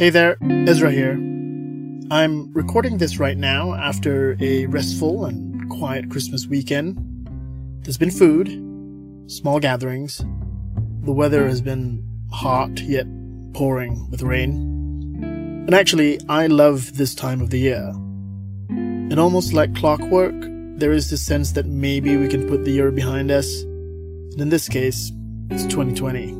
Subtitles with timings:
[0.00, 1.12] Hey there, Ezra here.
[2.10, 6.96] I'm recording this right now after a restful and quiet Christmas weekend.
[7.84, 8.48] There's been food,
[9.30, 10.24] small gatherings.
[11.02, 13.04] The weather has been hot yet
[13.52, 14.54] pouring with rain.
[15.66, 17.92] And actually, I love this time of the year.
[18.70, 20.34] And almost like clockwork,
[20.78, 23.60] there is this sense that maybe we can put the year behind us.
[23.64, 25.12] And in this case,
[25.50, 26.32] it's 2020.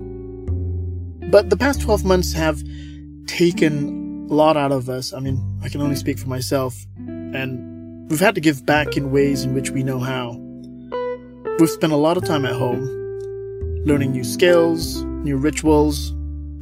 [1.29, 2.63] But the past 12 months have
[3.27, 5.13] taken a lot out of us.
[5.13, 6.87] I mean, I can only speak for myself.
[6.97, 10.33] And we've had to give back in ways in which we know how.
[11.59, 12.85] We've spent a lot of time at home,
[13.85, 16.11] learning new skills, new rituals,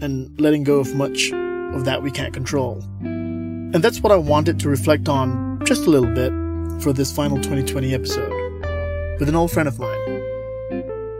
[0.00, 2.82] and letting go of much of that we can't control.
[3.00, 6.32] And that's what I wanted to reflect on just a little bit
[6.82, 8.32] for this final 2020 episode
[9.18, 9.98] with an old friend of mine.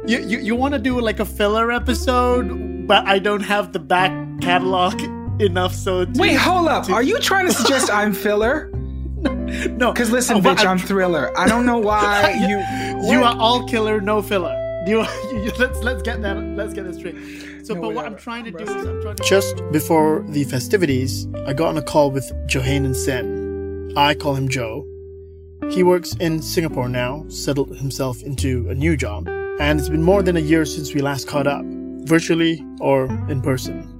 [0.07, 3.79] You, you, you want to do like a filler episode, but I don't have the
[3.79, 4.99] back catalog
[5.41, 6.87] enough so to, Wait, hold up.
[6.87, 6.93] To...
[6.93, 8.71] Are you trying to suggest I'm filler?
[8.73, 9.93] no.
[9.93, 11.37] Because listen, oh, bitch, I'm, I'm thriller.
[11.39, 14.55] I don't know why you You are all killer, no filler.
[14.87, 17.17] You, you, let's let's get that let's get this straight.
[17.65, 20.45] So, no, but what I'm trying to do is I'm trying to just before the
[20.45, 23.93] festivities, I got on a call with Johanan Sen.
[23.97, 24.87] I call him Joe.
[25.71, 30.23] He works in Singapore now, settled himself into a new job, and it's been more
[30.23, 31.65] than a year since we last caught up,
[32.05, 33.98] virtually or in person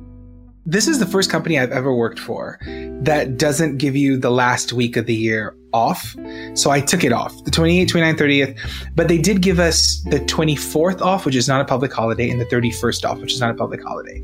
[0.69, 2.59] this is the first company I've ever worked for
[3.01, 6.15] that doesn't give you the last week of the year off.
[6.53, 10.21] So I took it off the 28th, 29th, 30th, but they did give us the
[10.21, 13.51] 24th off, which is not a public holiday, and the 31st off, which is not
[13.51, 14.23] a public holiday.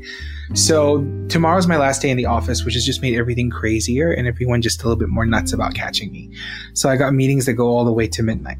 [0.53, 4.27] So tomorrow's my last day in the office, which has just made everything crazier and
[4.27, 6.31] everyone just a little bit more nuts about catching me.
[6.73, 8.57] So I got meetings that go all the way to midnight.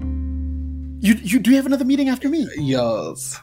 [0.00, 2.48] You, you do you have another meeting after me?
[2.56, 3.40] Yes.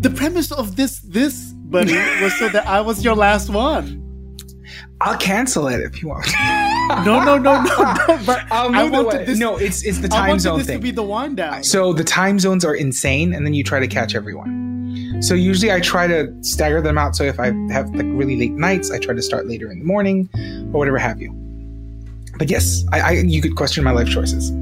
[0.00, 4.00] The premise of this this buddy was so that I was your last one.
[5.00, 6.26] I'll cancel it if you want.
[7.04, 8.18] no, no, no, no, no.
[8.26, 9.38] But I wanted this.
[9.38, 10.78] No, it's it's the time zone this thing.
[10.78, 11.64] to be the wind down.
[11.64, 15.20] So the time zones are insane, and then you try to catch everyone.
[15.20, 17.16] So usually I try to stagger them out.
[17.16, 19.84] So if I have like really late nights, I try to start later in the
[19.84, 20.28] morning,
[20.72, 21.32] or whatever have you.
[22.38, 24.52] But yes, I, I you could question my life choices.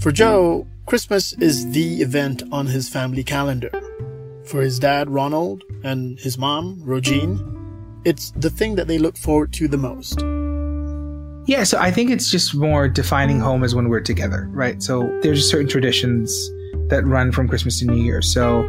[0.00, 3.70] For Joe, Christmas is the event on his family calendar.
[4.50, 7.38] For his dad, Ronald, and his mom, Rogine,
[8.04, 10.22] it's the thing that they look forward to the most.
[11.48, 14.82] Yeah, so I think it's just more defining home as when we're together, right?
[14.82, 16.50] So there's certain traditions
[16.88, 18.22] that run from Christmas to New Year.
[18.22, 18.68] So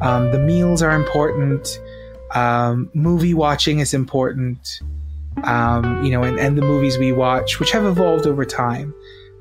[0.00, 1.78] um, the meals are important.
[2.34, 4.66] Um, movie watching is important.
[5.44, 8.94] Um, you know, and, and the movies we watch, which have evolved over time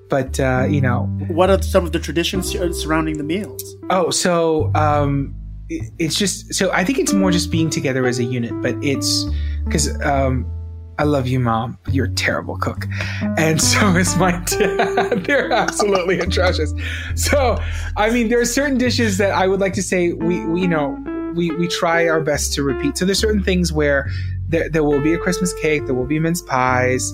[0.10, 2.50] but uh, you know what are some of the traditions
[2.80, 5.36] surrounding the meals oh so um,
[5.70, 9.26] it's just so i think it's more just being together as a unit but it's
[9.66, 10.50] because um,
[11.00, 11.78] I love you, mom.
[11.92, 12.88] You're a terrible cook.
[13.38, 15.24] And so is my dad.
[15.28, 16.74] They're absolutely atrocious.
[17.14, 17.62] So,
[17.98, 20.68] I mean, there are certain dishes that I would like to say we, we you
[20.68, 20.98] know,
[21.36, 22.98] we, we try our best to repeat.
[22.98, 24.10] So there's certain things where
[24.48, 27.14] there, there will be a Christmas cake, there will be mince pies,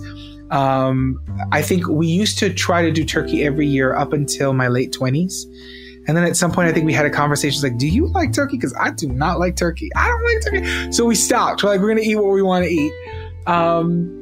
[0.54, 1.20] um,
[1.52, 4.94] I think we used to try to do turkey every year up until my late
[4.94, 5.34] 20s.
[6.08, 8.34] And then at some point, I think we had a conversation like, Do you like
[8.34, 8.58] turkey?
[8.58, 9.90] Because I do not like turkey.
[9.96, 10.92] I don't like turkey.
[10.92, 11.64] So we stopped.
[11.64, 12.94] We're like, We're going to eat what we want to eat.
[13.48, 14.20] Um,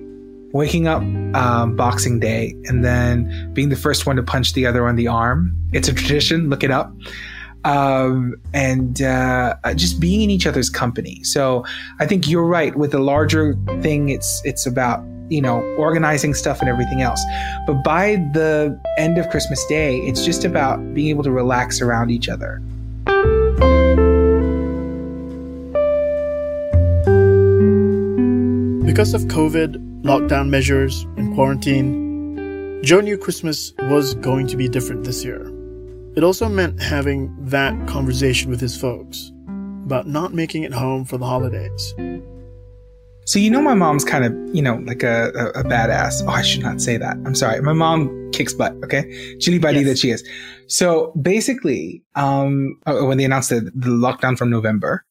[0.54, 1.02] waking up
[1.36, 5.08] um, Boxing Day and then being the first one to punch the other on the
[5.08, 5.56] arm.
[5.72, 6.50] It's a tradition.
[6.50, 6.94] Look it up.
[7.64, 11.24] Um, and uh, just being in each other's company.
[11.24, 11.64] So
[12.00, 12.76] I think you're right.
[12.76, 17.24] With the larger thing, it's it's about you know, organizing stuff and everything else.
[17.66, 22.12] But by the end of Christmas Day, it's just about being able to relax around
[22.12, 22.62] each other.
[28.86, 35.06] Because of COVID, lockdown measures, and quarantine, Joe knew Christmas was going to be different
[35.06, 35.50] this year.
[36.14, 39.32] It also meant having that conversation with his folks
[39.86, 41.94] about not making it home for the holidays.
[43.26, 46.22] So you know my mom's kind of, you know, like a, a, a, badass.
[46.28, 47.16] Oh, I should not say that.
[47.26, 47.62] I'm sorry.
[47.62, 49.38] My mom kicks butt, okay?
[49.40, 49.88] Chili buddy yes.
[49.88, 50.28] that she is.
[50.68, 55.06] So basically, um, uh, when they announced the, the lockdown from November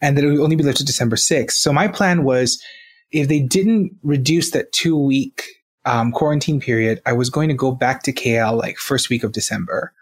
[0.00, 1.52] and that it would only be lifted December 6th.
[1.52, 2.62] So my plan was
[3.10, 5.44] if they didn't reduce that two week
[5.84, 9.32] um, quarantine period, I was going to go back to KL like first week of
[9.32, 9.92] December,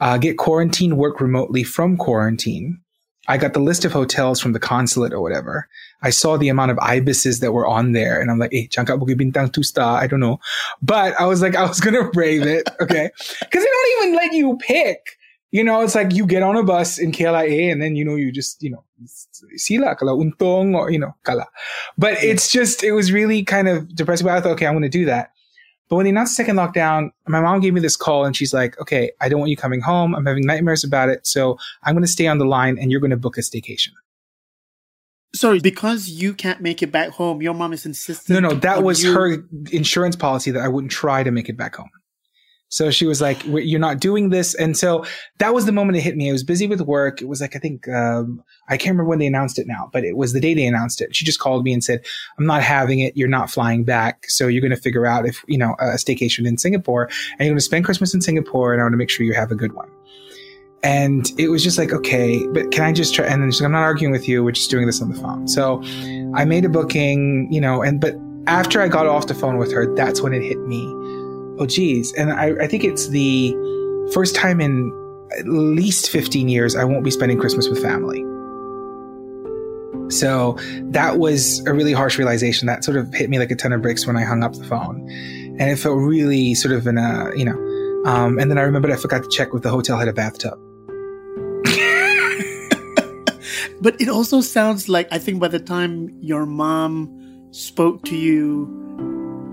[0.00, 2.80] uh, get quarantine work remotely from quarantine
[3.26, 5.68] I got the list of hotels from the consulate or whatever.
[6.02, 9.00] I saw the amount of ibises that were on there, and I'm like, "Hey, Changkat
[9.00, 10.40] Bukit Bintang two star." I don't know,
[10.82, 13.10] but I was like, I was gonna brave it, okay?
[13.40, 15.18] Because they don't even let you pick.
[15.50, 18.16] You know, it's like you get on a bus in KLIA and then, you know,
[18.16, 18.82] you just, you know,
[19.54, 21.46] sila, kala untong, or, you know, kala.
[21.96, 24.26] But it's just, it was really kind of depressing.
[24.26, 25.30] But I thought, okay, I'm to do that.
[25.88, 28.54] But when they announced the second lockdown, my mom gave me this call and she's
[28.54, 30.14] like, okay, I don't want you coming home.
[30.14, 31.26] I'm having nightmares about it.
[31.26, 33.90] So I'm going to stay on the line and you're going to book a staycation.
[35.34, 38.34] Sorry, because you can't make it back home, your mom is insisting.
[38.34, 41.56] No, no, that was you- her insurance policy that I wouldn't try to make it
[41.56, 41.90] back home.
[42.74, 45.04] So she was like, "You're not doing this," and so
[45.38, 46.28] that was the moment it hit me.
[46.28, 47.22] I was busy with work.
[47.22, 50.02] It was like I think um, I can't remember when they announced it now, but
[50.02, 51.14] it was the day they announced it.
[51.14, 52.04] She just called me and said,
[52.36, 53.16] "I'm not having it.
[53.16, 54.24] You're not flying back.
[54.28, 57.50] So you're going to figure out if you know a staycation in Singapore, and you're
[57.50, 59.56] going to spend Christmas in Singapore, and I want to make sure you have a
[59.56, 59.88] good one."
[60.82, 63.24] And it was just like, okay, but can I just try?
[63.24, 64.44] And then she's like, I'm not arguing with you.
[64.44, 65.48] We're just doing this on the phone.
[65.48, 65.82] So
[66.34, 68.16] I made a booking, you know, and but
[68.46, 71.23] after I got off the phone with her, that's when it hit me.
[71.58, 72.12] Oh, geez.
[72.14, 73.54] And I, I think it's the
[74.12, 74.92] first time in
[75.38, 78.24] at least 15 years I won't be spending Christmas with family.
[80.10, 80.58] So
[80.90, 83.82] that was a really harsh realization that sort of hit me like a ton of
[83.82, 85.08] bricks when I hung up the phone.
[85.58, 87.58] And it felt really sort of in a, you know,
[88.04, 90.58] um, and then I remembered I forgot to check if the hotel had a bathtub.
[93.80, 98.83] But it also sounds like I think by the time your mom spoke to you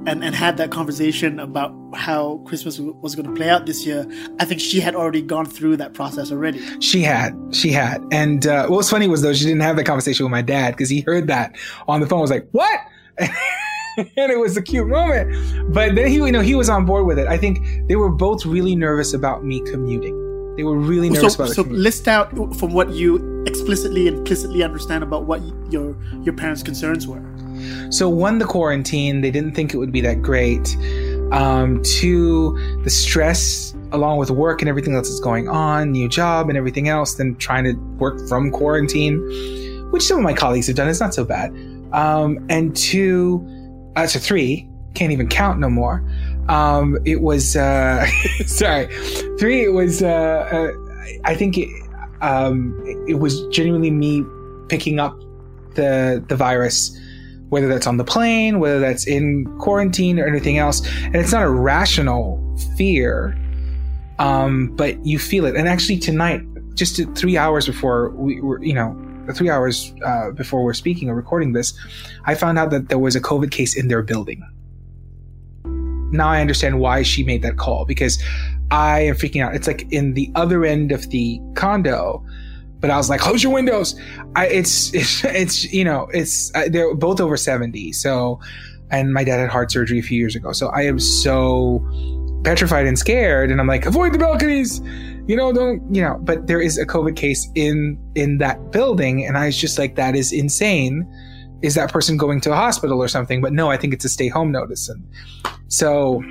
[0.07, 3.85] and, and had that conversation about how Christmas w- was going to play out this
[3.85, 4.07] year,
[4.39, 6.59] I think she had already gone through that process already.
[6.79, 8.03] She had, she had.
[8.11, 10.71] And uh, what was funny was though she didn't have that conversation with my dad
[10.71, 11.55] because he heard that
[11.87, 12.21] on the phone.
[12.21, 12.79] Was like, "What?"
[13.19, 15.73] and it was a cute moment.
[15.73, 17.27] But then he, you know, he was on board with it.
[17.27, 20.17] I think they were both really nervous about me commuting.
[20.57, 24.17] They were really So, nervous about the so list out from what you explicitly and
[24.19, 27.21] implicitly understand about what your your parents' concerns were.
[27.91, 30.75] So one, the quarantine, they didn't think it would be that great.
[31.31, 36.49] Um, two, the stress along with work and everything else that's going on, new job
[36.49, 39.19] and everything else, then trying to work from quarantine,
[39.91, 40.87] which some of my colleagues have done.
[40.87, 41.51] It's not so bad.
[41.91, 43.45] Um, and two,
[43.95, 46.03] uh, so three, can't even count no more.
[46.49, 48.05] Um, it was, uh,
[48.45, 48.87] sorry,
[49.37, 50.71] three, it was, uh, uh,
[51.23, 51.69] I think it,
[52.21, 54.23] um, it was genuinely me
[54.69, 55.19] picking up
[55.75, 56.97] the, the virus
[57.51, 60.87] whether that's on the plane, whether that's in quarantine or anything else.
[61.03, 62.39] And it's not a rational
[62.77, 63.37] fear,
[64.19, 65.57] um, but you feel it.
[65.57, 66.41] And actually, tonight,
[66.75, 68.97] just three hours before we were, you know,
[69.35, 71.73] three hours uh, before we're speaking or recording this,
[72.23, 74.41] I found out that there was a COVID case in their building.
[76.13, 78.17] Now I understand why she made that call because
[78.71, 79.55] I am freaking out.
[79.55, 82.25] It's like in the other end of the condo,
[82.81, 83.97] but I was like, close your windows.
[84.35, 87.93] I, it's, it's, it's, you know, it's, they're both over 70.
[87.93, 88.39] So,
[88.89, 90.51] and my dad had heart surgery a few years ago.
[90.51, 91.79] So I am so
[92.43, 93.51] petrified and scared.
[93.51, 94.81] And I'm like, avoid the balconies,
[95.27, 99.25] you know, don't, you know, but there is a COVID case in, in that building.
[99.25, 101.07] And I was just like, that is insane.
[101.61, 103.39] Is that person going to a hospital or something?
[103.39, 104.89] But no, I think it's a stay home notice.
[104.89, 105.07] And
[105.67, 106.21] so,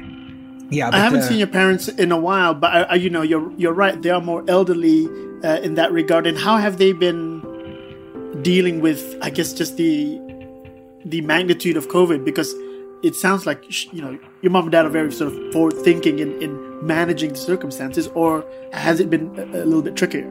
[0.71, 0.91] yeah.
[0.93, 3.53] I haven't uh, seen your parents in a while, but I, I, you know, you're
[3.57, 4.01] you're right.
[4.01, 5.09] They are more elderly
[5.45, 6.27] uh, in that regard.
[6.27, 7.41] And how have they been
[8.43, 10.21] dealing with, I guess, just the
[11.05, 12.25] the magnitude of COVID?
[12.25, 12.55] Because
[13.03, 16.19] it sounds like you know your mom and dad are very sort of forward thinking
[16.19, 20.31] in, in managing the circumstances, or has it been a, a little bit trickier?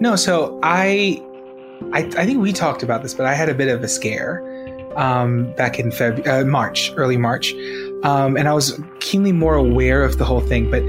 [0.00, 1.22] No, so I,
[1.92, 4.42] I, I think we talked about this, but I had a bit of a scare
[4.96, 7.52] um, back in Feb, uh, March, early March,
[8.04, 10.70] um, and I was keenly more aware of the whole thing.
[10.70, 10.82] But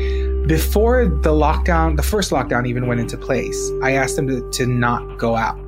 [0.48, 4.66] before the lockdown, the first lockdown even went into place, I asked them to, to
[4.66, 5.60] not go out.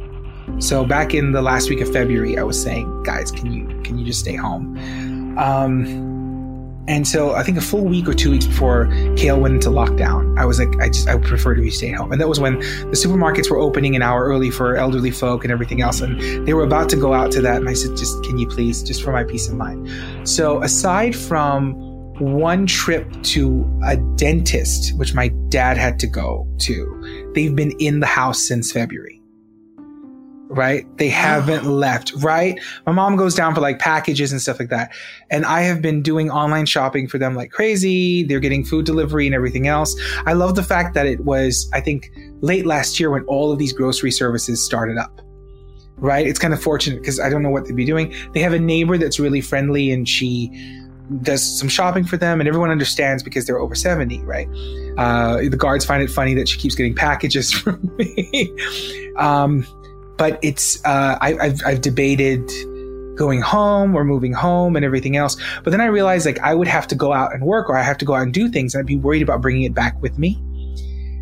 [0.59, 3.97] So back in the last week of February, I was saying, guys, can you can
[3.97, 4.77] you just stay home?
[5.37, 6.07] Um,
[6.87, 8.85] and so I think a full week or two weeks before
[9.17, 12.13] KL went into lockdown, I was like, I just I prefer to be stay home.
[12.13, 15.51] And that was when the supermarkets were opening an hour early for elderly folk and
[15.51, 15.99] everything else.
[15.99, 17.57] And they were about to go out to that.
[17.57, 19.89] And I said, just can you please, just for my peace of mind.
[20.23, 21.86] So aside from
[22.19, 27.99] one trip to a dentist, which my dad had to go to, they've been in
[27.99, 29.17] the house since February
[30.49, 30.85] right?
[30.97, 32.59] They haven't left, right?
[32.85, 34.93] My mom goes down for like packages and stuff like that.
[35.29, 38.23] And I have been doing online shopping for them like crazy.
[38.23, 39.95] They're getting food delivery and everything else.
[40.25, 43.59] I love the fact that it was, I think, late last year when all of
[43.59, 45.21] these grocery services started up.
[45.97, 46.27] Right?
[46.27, 48.13] It's kind of fortunate because I don't know what they'd be doing.
[48.33, 50.51] They have a neighbor that's really friendly and she
[51.21, 54.47] does some shopping for them and everyone understands because they're over 70, right?
[54.97, 58.51] Uh, the guards find it funny that she keeps getting packages from me.
[59.17, 59.65] um,
[60.17, 62.49] but it's uh, I, have I've debated
[63.15, 65.37] going home or moving home and everything else.
[65.63, 67.83] But then I realized like I would have to go out and work or I
[67.83, 68.73] have to go out and do things.
[68.73, 70.39] And I'd be worried about bringing it back with me.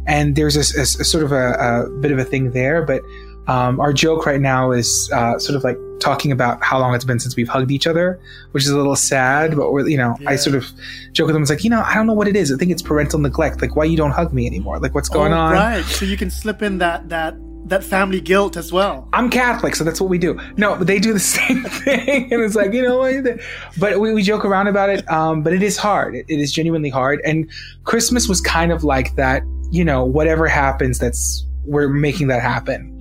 [0.08, 2.84] and there's a, a, a sort of a, a, bit of a thing there.
[2.84, 3.02] But
[3.48, 7.06] um, our joke right now is uh, sort of like talking about how long it's
[7.06, 8.20] been since we've hugged each other,
[8.52, 9.56] which is a little sad.
[9.56, 10.32] But we're, you know, yeah.
[10.32, 10.72] I sort of
[11.12, 11.44] joke with them.
[11.44, 12.52] It's like, you know, I don't know what it is.
[12.52, 13.62] I think it's parental neglect.
[13.62, 14.80] Like, why you don't hug me anymore?
[14.80, 15.54] Like, what's going oh, on?
[15.54, 15.86] Right.
[15.86, 17.36] So you can slip in that that
[17.68, 19.10] that family guilt as well.
[19.12, 20.40] I'm Catholic, so that's what we do.
[20.56, 23.38] No, but they do the same thing, and it's like you know,
[23.80, 25.10] but we, we joke around about it.
[25.12, 26.16] Um, but it is hard.
[26.16, 27.50] It, it is genuinely hard, and
[27.84, 29.44] Christmas was kind of like that.
[29.72, 32.95] You know, whatever happens, that's we're making that happen.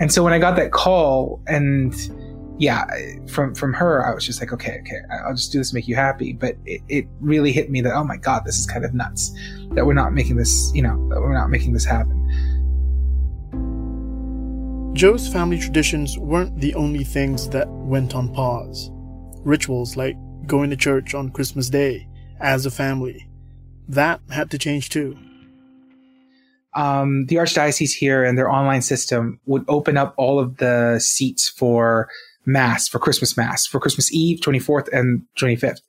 [0.00, 1.94] And so when I got that call, and
[2.58, 2.84] yeah,
[3.28, 5.94] from from her, I was just like, okay, okay, I'll just do this make you
[5.94, 6.32] happy.
[6.32, 9.30] But it, it really hit me that oh my god, this is kind of nuts
[9.72, 10.72] that we're not making this.
[10.74, 12.20] You know, that we're not making this happen.
[14.94, 18.90] Joe's family traditions weren't the only things that went on pause.
[19.44, 22.06] Rituals like going to church on Christmas Day
[22.40, 23.28] as a family,
[23.88, 25.16] that had to change too.
[26.74, 31.48] Um, the Archdiocese here and their online system would open up all of the seats
[31.48, 32.08] for
[32.46, 35.80] Mass, for Christmas Mass, for Christmas Eve, 24th and 25th.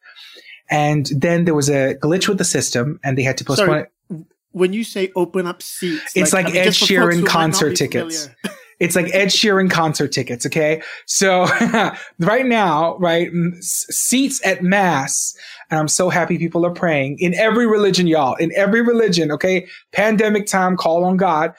[0.69, 3.81] And then there was a glitch with the system and they had to postpone Sorry,
[3.81, 4.25] it.
[4.51, 8.29] When you say open up seats, it's like, like Ed Sheeran concert tickets.
[8.79, 10.45] It's like Ed Sheeran concert tickets.
[10.45, 10.81] Okay.
[11.05, 11.43] So
[12.19, 13.29] right now, right,
[13.61, 15.35] seats at mass.
[15.69, 19.31] And I'm so happy people are praying in every religion, y'all, in every religion.
[19.31, 19.67] Okay.
[19.91, 21.53] Pandemic time, call on God.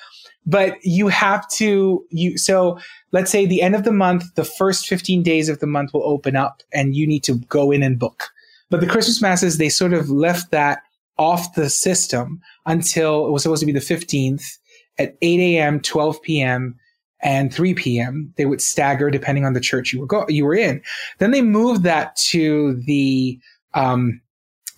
[0.48, 2.78] But you have to, you, so
[3.10, 6.04] let's say the end of the month, the first 15 days of the month will
[6.04, 8.28] open up and you need to go in and book.
[8.70, 10.82] But the Christmas masses, they sort of left that
[11.18, 14.58] off the system until it was supposed to be the 15th
[14.98, 16.78] at 8 a.m., 12 p.m
[17.20, 18.32] and 3 p.m.
[18.36, 20.82] They would stagger depending on the church you were go- you were in.
[21.18, 23.38] Then they moved that to the
[23.74, 24.20] um,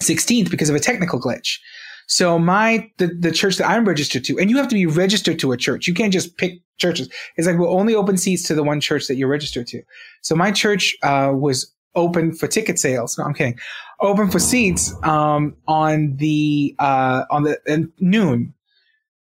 [0.00, 1.58] 16th because of a technical glitch.
[2.06, 5.38] So my the, the church that I'm registered to, and you have to be registered
[5.40, 5.86] to a church.
[5.86, 7.10] You can't just pick churches.
[7.36, 9.82] It's like we'll only open seats to the one church that you're registered to.
[10.22, 13.18] So my church uh, was open for ticket sales.
[13.18, 13.58] No, I'm kidding.
[14.00, 18.54] Open for seats um, on the uh, on the uh, noon,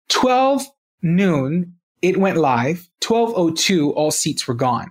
[0.09, 0.63] twelve
[1.01, 1.75] noon
[2.05, 2.89] it went live.
[3.07, 4.91] 1202, all seats were gone.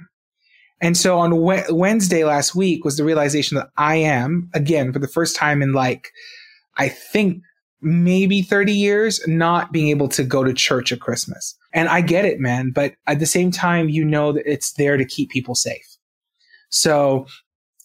[0.82, 1.40] And so on
[1.70, 5.74] Wednesday last week was the realization that I am, again, for the first time in
[5.74, 6.10] like,
[6.76, 7.44] I think
[7.82, 11.56] maybe 30 years, not being able to go to church at Christmas.
[11.72, 12.72] And I get it, man.
[12.72, 15.98] But at the same time, you know that it's there to keep people safe.
[16.70, 17.28] So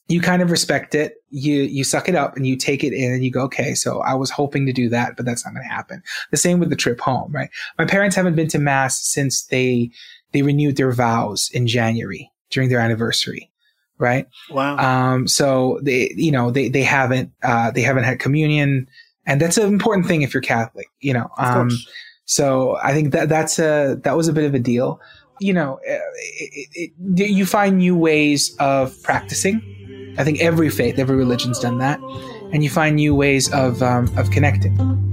[0.09, 1.23] you kind of respect it.
[1.31, 4.01] You you suck it up and you take it in and you go, okay, so
[4.01, 6.03] I was hoping to do that, but that's not going to happen.
[6.31, 7.51] The same with the trip home, right?
[7.79, 9.91] My parents haven't been to mass since they
[10.33, 13.51] they renewed their vows in January during their anniversary,
[13.99, 14.27] right?
[14.51, 14.79] Wow.
[14.79, 18.89] Um, so they you know they they haven't uh, they haven't had communion,
[19.27, 21.29] and that's an important thing if you're Catholic, you know.
[21.37, 21.71] Um,
[22.25, 25.01] so I think that that's a that was a bit of a deal.
[25.41, 26.01] You know, it,
[26.75, 29.79] it, it, you find new ways of practicing
[30.17, 32.01] I think every faith, every religion's done that,
[32.53, 35.08] and you find new ways of um, of connecting.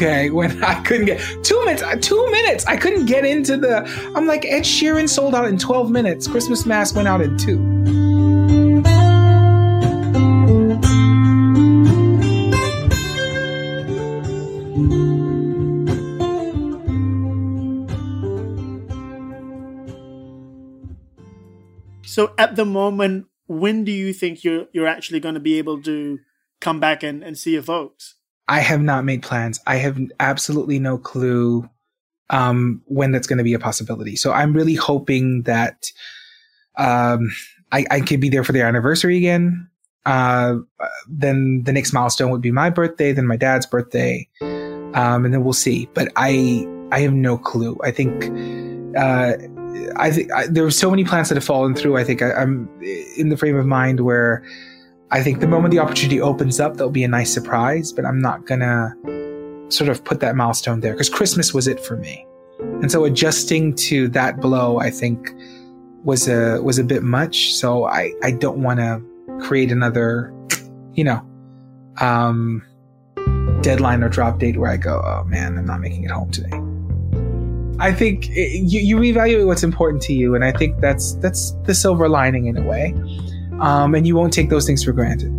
[0.00, 3.84] Okay when i couldn't get two minutes uh, two minutes i couldn't get into the
[4.16, 6.26] i'm like ed sheeran sold out in 12 minutes.
[6.26, 7.58] Christmas mass went out in two.
[22.02, 25.82] So at the moment when do you think you're you're actually going to be able
[25.82, 26.18] to
[26.60, 28.16] come back and, and see your folks
[28.50, 29.60] I have not made plans.
[29.68, 31.70] I have absolutely no clue
[32.30, 34.16] um, when that's going to be a possibility.
[34.16, 35.86] So I'm really hoping that
[36.76, 37.30] um,
[37.70, 39.68] I, I could be there for their anniversary again.
[40.04, 40.56] Uh,
[41.08, 45.44] then the next milestone would be my birthday, then my dad's birthday, um, and then
[45.44, 45.88] we'll see.
[45.94, 47.78] But I I have no clue.
[47.84, 48.24] I think
[48.96, 49.34] uh,
[49.96, 51.98] I think there are so many plans that have fallen through.
[51.98, 52.68] I think I, I'm
[53.16, 54.42] in the frame of mind where
[55.12, 58.20] I think the moment the opportunity opens up, there'll be a nice surprise, but I'm
[58.20, 58.94] not gonna
[59.68, 62.24] sort of put that milestone there because Christmas was it for me.
[62.60, 65.34] And so adjusting to that blow, I think
[66.04, 67.54] was a, was a bit much.
[67.54, 69.02] So I, I don't want to
[69.40, 70.32] create another,
[70.94, 71.26] you know,
[72.00, 72.62] um,
[73.62, 76.56] deadline or drop date where I go, oh man, I'm not making it home today.
[77.80, 81.52] I think it, you, you reevaluate what's important to you, and I think that's that's
[81.64, 82.94] the silver lining in a way.
[83.60, 85.30] Um, and you won't take those things for granted.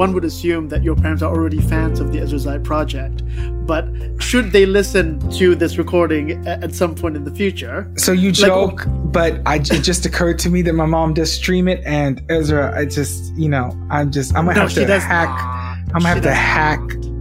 [0.00, 3.22] one would assume that your parents are already fans of the Ezra's project,
[3.66, 3.84] but
[4.18, 7.86] should they listen to this recording at some point in the future?
[7.98, 11.30] So you joke, like, but I, it just occurred to me that my mom does
[11.30, 14.86] stream it, and Ezra, I just, you know, I'm just, I'm gonna no, have to
[14.86, 16.80] does, hack, I'm gonna have to hack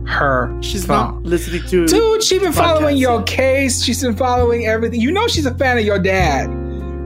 [0.10, 0.56] her.
[0.62, 1.16] She's phone.
[1.16, 1.88] not listening to.
[1.88, 3.84] Dude, she's been following your case.
[3.84, 5.00] She's been following everything.
[5.00, 6.50] You know, she's a fan of your dad.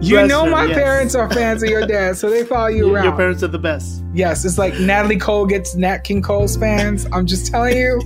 [0.04, 0.76] You Bless know her, my yes.
[0.76, 3.06] parents are fans of your dad, so they follow you around.
[3.06, 4.04] Your parents are the best.
[4.14, 7.08] Yes, it's like Natalie Cole gets Nat King Cole's fans.
[7.14, 8.02] I'm just telling you.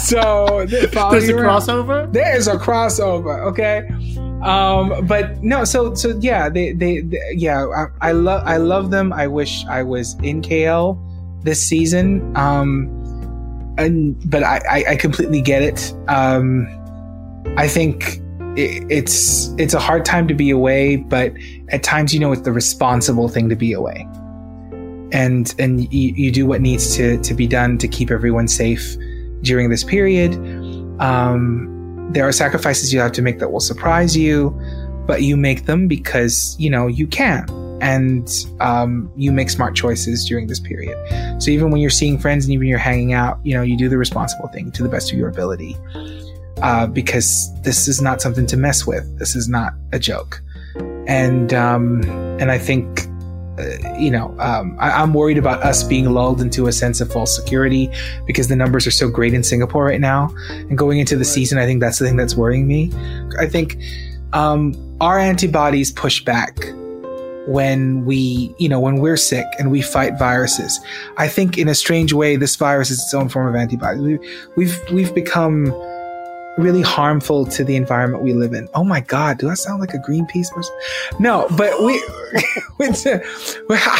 [0.00, 1.62] So they follow There's a around.
[1.62, 2.12] crossover.
[2.12, 3.40] There is a crossover.
[3.46, 3.88] Okay.
[4.42, 7.66] Um, but no, so so yeah, they they, they yeah,
[8.00, 9.12] I, I love I love them.
[9.12, 10.96] I wish I was in KL
[11.42, 12.36] this season.
[12.36, 12.99] Um,
[13.80, 15.94] and but I I, completely get it.
[16.08, 16.66] Um,
[17.56, 18.20] I think
[18.56, 21.32] it's it's a hard time to be away, but
[21.68, 24.06] at times you know it's the responsible thing to be away,
[25.12, 28.96] and and you, you do what needs to to be done to keep everyone safe
[29.42, 30.34] during this period.
[31.00, 34.50] Um, there are sacrifices you have to make that will surprise you,
[35.06, 37.46] but you make them because you know you can,
[37.80, 40.96] and um, you make smart choices during this period.
[41.42, 43.88] So even when you're seeing friends and even you're hanging out, you know you do
[43.88, 45.76] the responsible thing to the best of your ability
[46.62, 49.18] uh, because this is not something to mess with.
[49.18, 50.42] This is not a joke,
[51.06, 52.02] and um,
[52.40, 53.06] and I think.
[53.58, 57.12] Uh, you know, um, I, am worried about us being lulled into a sense of
[57.12, 57.90] false security
[58.24, 60.30] because the numbers are so great in Singapore right now.
[60.48, 62.90] And going into the season, I think that's the thing that's worrying me.
[63.38, 63.76] I think
[64.32, 66.56] um, our antibodies push back
[67.50, 70.78] when we, you know, when we're sick and we fight viruses.
[71.16, 74.00] I think in a strange way, this virus is its own form of antibody.
[74.00, 74.18] We,
[74.56, 75.66] we've we've become
[76.58, 78.68] really harmful to the environment we live in.
[78.74, 80.76] Oh my God, do I sound like a Greenpeace person?
[81.18, 81.94] No, but we,
[82.80, 82.86] I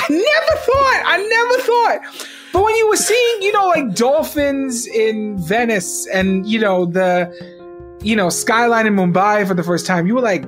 [0.09, 2.27] never thought, I never thought.
[2.53, 7.99] But when you were seeing, you know, like dolphins in Venice and, you know, the,
[8.03, 10.45] you know, skyline in Mumbai for the first time, you were like,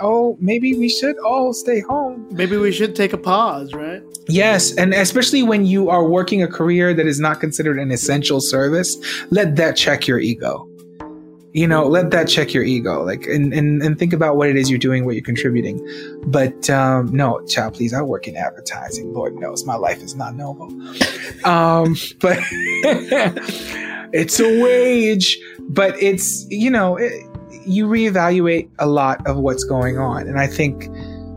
[0.00, 2.26] oh, maybe we should all stay home.
[2.30, 4.02] Maybe we should take a pause, right?
[4.28, 8.40] Yes, and especially when you are working a career that is not considered an essential
[8.40, 8.96] service,
[9.30, 10.68] let that check your ego
[11.56, 14.56] you know let that check your ego like and, and and think about what it
[14.56, 15.80] is you're doing what you're contributing
[16.26, 20.36] but um no child please i work in advertising lord knows my life is not
[20.36, 20.66] noble
[21.46, 22.38] um but
[24.12, 25.38] it's a wage
[25.70, 27.10] but it's you know it,
[27.66, 30.88] you reevaluate a lot of what's going on and i think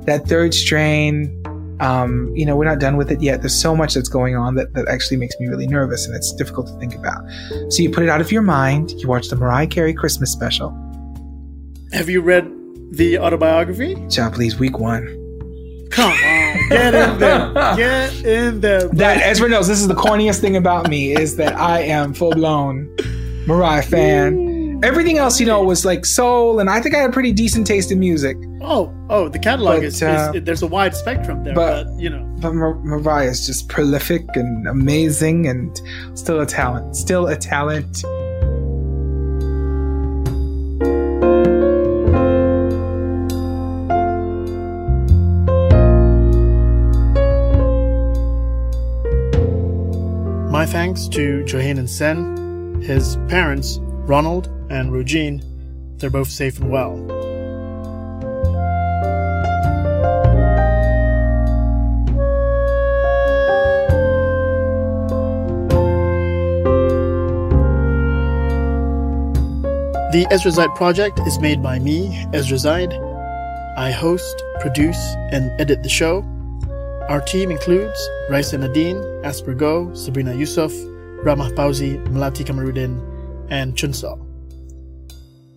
[0.05, 1.35] that third strain
[1.79, 3.41] um, you know, we're not done with it yet.
[3.41, 6.33] There's so much that's going on that, that actually makes me really nervous and it's
[6.33, 7.23] difficult to think about.
[7.69, 8.91] So you put it out of your mind.
[8.91, 10.71] You watch the Mariah Carey Christmas special.
[11.91, 12.51] Have you read
[12.91, 13.95] the autobiography?
[14.09, 15.15] Child, please, week one.
[15.91, 18.81] Come on, get in there, get in there.
[18.81, 18.97] Bro.
[18.97, 22.31] That Ezra knows this is the corniest thing about me is that I am full
[22.31, 22.95] blown
[23.47, 24.48] Mariah fan.
[24.81, 27.67] Everything else, you know, was like soul, and I think I had a pretty decent
[27.67, 28.37] taste in music.
[28.61, 31.99] Oh, oh, the catalog but, is, uh, is, there's a wide spectrum there, but, but
[31.99, 35.81] you know, but Mar- Mariah is just prolific and amazing, and
[36.17, 38.05] still a talent, still a talent.
[50.49, 55.43] My thanks to Johanan Sen, his parents, Ronald and Rugine,
[55.99, 56.95] they're both safe and well.
[70.12, 72.91] The Ezra Zaid project is made by me, Ezra Zaid.
[73.77, 74.97] I host, produce,
[75.32, 76.23] and edit the show.
[77.10, 80.73] Our team includes Raisa Nadine, Asper Go, Sabrina Yusuf,
[81.23, 82.99] Ramah Pauzi, Melati Kamarudin,
[83.49, 84.28] and Chunsal.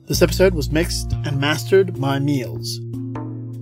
[0.06, 2.80] This episode was mixed and mastered by Meals.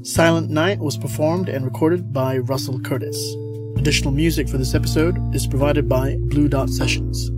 [0.02, 3.36] Silent Night was performed and recorded by Russell Curtis.
[3.76, 7.28] Additional music for this episode is provided by Blue Dot Sessions.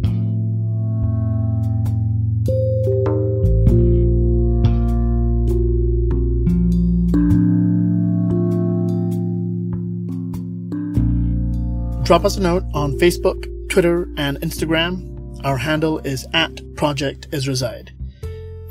[12.07, 15.41] Drop us a note on Facebook, Twitter, and Instagram.
[15.45, 17.57] Our handle is at Project Ezra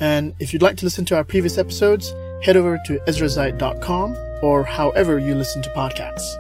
[0.02, 4.64] and if you'd like to listen to our previous episodes, head over to ezrazaid.com or
[4.64, 6.38] however you listen to podcasts.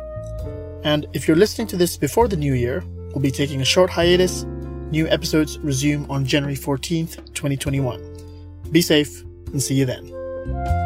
[0.84, 3.89] And if you're listening to this before the new year, we'll be taking a short
[3.89, 4.45] hiatus,
[4.91, 8.17] New episodes resume on January 14th, 2021.
[8.71, 9.21] Be safe
[9.54, 10.81] and see you then.